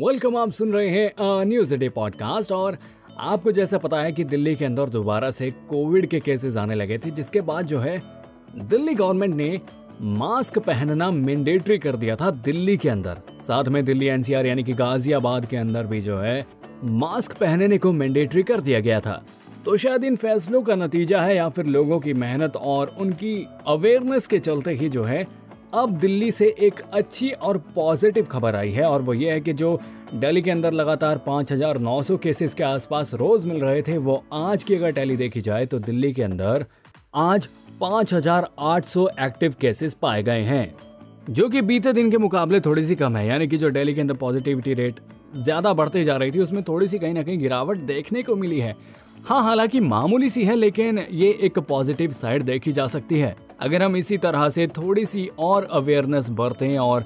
Welcome 0.00 0.36
आप 0.36 0.50
सुन 0.50 0.72
रहे 0.72 0.88
हैं 0.88 1.44
न्यूज़ 1.44 1.74
डे 1.74 1.88
पॉडकास्ट 1.88 2.52
और 2.52 2.76
आपको 3.18 3.52
जैसा 3.52 3.78
पता 3.78 4.00
है 4.00 4.12
कि 4.12 4.24
दिल्ली 4.24 4.54
के 4.54 4.64
अंदर 4.64 4.88
दोबारा 4.88 5.30
से 5.30 5.50
कोविड 5.50 6.06
के 6.06 6.20
केसेस 6.20 6.56
आने 6.56 6.74
लगे 6.74 6.98
थे, 6.98 7.10
जिसके 7.10 7.40
बाद 7.40 7.66
जो 7.66 7.78
है, 7.78 8.02
दिल्ली 8.56 8.94
गवर्नमेंट 8.94 9.34
ने 9.34 9.60
मास्क 10.00 10.58
पहनना 10.58 11.10
मैंडेटरी 11.10 11.78
कर 11.78 11.96
दिया 11.96 12.16
था 12.16 12.30
दिल्ली 12.30 12.76
के 12.76 12.88
अंदर। 12.88 13.20
साथ 13.40 13.64
में 13.64 13.84
दिल्ली 13.84 14.06
एनसीआर 14.06 14.46
यानी 14.46 14.64
कि 14.64 14.72
गाजियाबाद 14.72 15.46
के 15.46 15.56
अंदर 15.56 15.86
भी 15.86 16.00
जो 16.00 16.18
है 16.18 16.46
मास्क 16.84 17.36
पहनने 17.36 17.78
को 17.78 17.92
मैंडेटरी 17.92 18.42
कर 18.42 18.60
दिया 18.60 18.80
गया 18.80 19.00
था। 19.00 19.24
तो 19.64 19.76
शायद 19.76 20.04
इन 20.04 20.16
फैसलों 20.16 20.62
का 20.62 20.74
नतीजा 20.74 21.20
है 21.20 21.36
या 21.36 21.48
फिर 21.48 21.66
लोगों 21.66 22.00
की 22.00 22.14
मेहनत 22.14 22.56
और 22.56 22.96
उनकी 23.00 23.46
अवेयरनेस 23.66 24.26
के 24.26 24.38
चलते 24.38 24.72
ही 24.72 24.88
जो 24.88 25.04
है 25.04 25.26
अब 25.74 25.96
दिल्ली 25.98 26.30
से 26.30 26.46
एक 26.58 26.80
अच्छी 26.92 27.30
और 27.30 27.58
पॉजिटिव 27.74 28.24
खबर 28.24 28.56
आई 28.56 28.70
है 28.70 28.84
और 28.84 29.02
वो 29.02 29.14
ये 29.14 29.30
है 29.32 29.40
कि 29.40 29.52
जो 29.52 29.78
दिल्ली 30.14 30.42
के 30.42 30.50
अंदर 30.50 30.72
लगातार 30.72 31.20
5,900 31.28 32.18
केसेस 32.22 32.54
के 32.54 32.64
आसपास 32.64 33.12
रोज 33.14 33.44
मिल 33.44 33.60
रहे 33.60 33.82
थे 33.82 33.96
वो 33.98 34.22
आज 34.32 34.62
की 34.64 34.74
अगर 34.74 34.92
टैली 34.92 35.16
देखी 35.16 35.40
जाए 35.40 35.66
तो 35.66 35.78
दिल्ली 35.78 36.12
के 36.12 36.22
अंदर 36.22 36.64
आज 37.14 37.48
5,800 37.82 39.06
एक्टिव 39.20 39.54
केसेस 39.60 39.94
पाए 39.94 40.22
गए 40.22 40.42
हैं 40.42 40.74
जो 41.30 41.48
कि 41.48 41.62
बीते 41.62 41.92
दिन 41.92 42.10
के 42.10 42.18
मुकाबले 42.18 42.60
थोड़ी 42.60 42.84
सी 42.84 42.94
कम 42.94 43.16
है। 43.16 43.26
यानी 43.26 43.46
कि 43.46 43.56
जो 43.56 43.70
दिल्ली 43.70 43.94
के 43.94 44.00
अंदर 44.00 44.14
पॉजिटिविटी 44.16 44.74
रेट 44.74 45.00
ज़्यादा 45.36 45.72
बढ़ते 45.72 46.04
जा 46.04 46.16
रही 46.16 46.30
थी 46.30 46.40
उसमें 46.40 46.62
थोड़ी 46.62 46.88
सी 46.88 46.98
कहीं 46.98 47.14
ना 47.14 47.22
कहीं 47.22 47.38
गिरावट 47.38 47.78
देखने 47.86 48.22
को 48.22 48.36
मिली 48.36 48.60
है। 48.60 48.74
हाँ 49.26 49.42
हालाँकि 49.42 49.80
मामूली 49.80 50.28
सी 50.30 50.44
है 50.44 50.54
लेकिन 50.54 50.98
ये 51.10 51.38
एक 51.42 51.58
पॉजिटिव 51.58 52.12
साइड 52.12 52.42
देखी 52.42 52.72
जा 52.72 52.86
सकती 52.86 53.18
है। 53.18 53.36
अगर 53.60 53.82
हम 53.82 53.96
इसी 53.96 54.18
तरह 54.18 54.48
से 54.48 54.66
थोड़ी 54.76 55.04
सी 55.06 55.28
और 55.38 55.64
अवेयरनेस 55.72 56.28
बरतें 56.30 56.76
और 56.78 57.04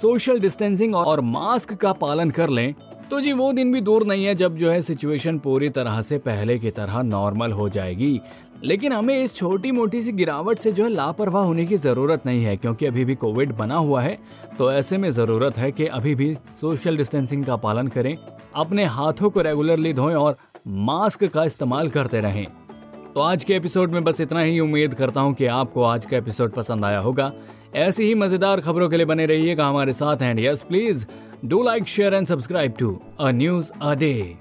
सोशल 0.00 0.40
डिस्टेंसिंग 0.40 0.94
और 0.94 1.20
मास्क 1.20 1.74
का 1.74 1.92
पालन 1.92 2.30
कर 2.30 2.48
लें 2.48 2.74
तो 3.10 3.20
जी 3.20 3.32
वो 3.32 3.52
दिन 3.52 3.72
भी 3.72 3.80
दूर 3.80 4.04
नहीं 4.06 4.24
है 4.24 4.34
जब 4.34 4.56
जो 4.56 4.70
है 4.70 4.80
सिचुएशन 4.82 5.38
पूरी 5.38 5.68
तरह 5.68 6.00
से 6.02 6.18
पहले 6.18 6.58
की 6.58 6.70
तरह 6.70 7.02
नॉर्मल 7.02 7.52
हो 7.52 7.68
जाएगी। 7.68 8.20
लेकिन 8.64 8.92
हमें 8.92 9.16
इस 9.16 9.34
छोटी 9.34 9.70
मोटी 9.72 10.02
सी 10.02 10.12
गिरावट 10.12 10.58
से 10.58 10.72
जो 10.72 10.84
है 10.84 10.90
लापरवाह 10.90 11.44
होने 11.44 11.64
की 11.66 11.76
ज़रूरत 11.76 12.26
नहीं 12.26 12.44
है, 12.44 12.56
क्योंकि 12.56 12.86
अभी 12.86 13.04
भी 13.04 13.14
कोविड 13.14 13.52
बना 13.52 13.76
हुआ 13.76 14.02
है 14.02 14.18
तो 14.58 14.70
ऐसे 14.72 14.98
में 14.98 15.10
ज़रूरत 15.10 15.58
है 15.58 15.70
कि 15.72 15.86
अभी 15.88 16.14
भी 16.14 16.34
सोशल 16.60 16.96
डिस्टेंसिंग 16.96 17.44
का 17.44 17.56
पालन 17.56 17.88
करें, 17.88 18.16
अपने 18.54 18.84
हाथों 18.86 19.30
को 19.30 19.40
रेगुलरली 19.40 19.92
धोएँ 19.92 20.14
और 20.14 20.36
मास्क 20.68 21.24
का 21.24 21.44
इस्तेमाल 21.44 21.88
करते 21.88 22.20
रहें। 22.20 22.46
तो 23.14 23.20
आज 23.20 23.44
के 23.44 23.54
एपिसोड 23.54 23.90
में 23.90 24.04
बस 24.04 24.20
इतना 24.20 24.40
ही। 24.40 24.60
उम्मीद 24.60 24.94
करता 24.94 25.20
हूँ 25.20 25.34
कि 25.34 25.46
आपको 25.46 25.82
आज 25.82 26.04
का 26.06 26.16
एपिसोड 26.16 26.52
पसंद 26.52 26.84
आया 26.84 26.98
होगा। 26.98 27.32
ऐसी 27.74 28.04
ही 28.04 28.14
मज़ेदार 28.14 28.60
खबरों 28.60 28.88
के 28.88 28.96
लिए 28.96 29.06
बने 29.06 29.26
रहिएगा 29.26 29.66
हमारे 29.66 29.92
साथ। 29.92 30.22
And 30.22 30.40
yes 30.40 30.62
please 30.62 31.06
do 31.44 31.62
like 31.62 31.88
share 31.88 32.14
and 32.14 32.26
subscribe 32.26 32.74
to 32.78 33.00
a 33.20 33.30
news 33.30 33.72
a 33.82 33.94
day 33.94 34.36